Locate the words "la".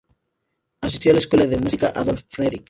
1.13-1.19